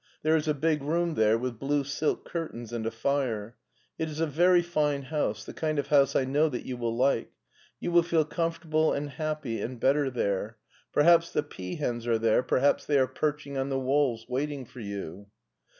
There 0.23 0.35
is 0.35 0.47
a 0.47 0.55
big 0.55 0.81
room 0.81 1.13
there 1.13 1.37
with 1.37 1.59
blue 1.59 1.83
silk 1.83 2.25
curtains 2.25 2.73
and 2.73 2.87
a 2.87 2.89
fire. 2.89 3.55
It 3.99 4.09
is 4.09 4.19
a 4.19 4.25
very 4.25 4.63
fine 4.63 5.03
house, 5.03 5.45
the 5.45 5.53
kind 5.53 5.77
of 5.77 5.89
house 5.89 6.15
I 6.15 6.25
know 6.25 6.49
that 6.49 6.65
you 6.65 6.75
will 6.75 6.97
like. 6.97 7.31
You 7.79 7.91
will 7.91 8.01
feel 8.01 8.25
comfortable 8.25 8.93
and 8.93 9.11
happy 9.11 9.61
and 9.61 9.79
better 9.79 10.09
there. 10.09 10.57
Perhaps 10.91 11.33
the 11.33 11.43
300 11.43 11.43
MARTIN 11.43 11.77
SCHULER 11.77 12.15
peahens 12.15 12.15
are 12.15 12.19
there, 12.19 12.41
perhaps 12.41 12.85
they 12.87 12.97
are 12.97 13.05
perching 13.05 13.59
on 13.59 13.69
the 13.69 13.79
walls 13.79 14.25
waiting 14.27 14.65
for 14.65 14.79
you." 14.79 15.27